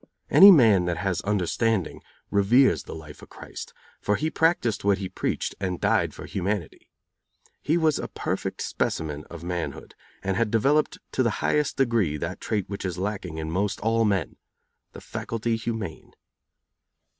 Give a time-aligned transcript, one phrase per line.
[0.31, 2.01] Any man that has understanding
[2.31, 6.89] reveres the life of Christ, for He practiced what He preached and died for humanity.
[7.61, 9.93] He was a perfect specimen of manhood,
[10.23, 14.03] and had developed to the highest degree that trait which is lacking in most all
[14.03, 14.37] men
[14.93, 16.13] the faculty humane.